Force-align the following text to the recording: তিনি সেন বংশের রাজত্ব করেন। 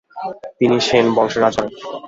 তিনি 0.59 0.75
সেন 0.87 1.05
বংশের 1.15 1.41
রাজত্ব 1.43 1.61
করেন। 1.61 1.69